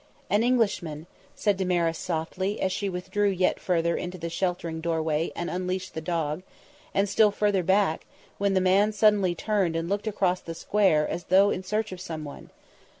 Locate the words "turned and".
9.35-9.87